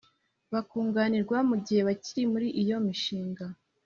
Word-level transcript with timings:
bakunganirwa 0.53 1.37
mu 1.49 1.55
gihe 1.65 1.81
bakiri 1.87 2.21
muri 2.33 2.47
iyo 2.61 2.77
mishinga 2.85 3.45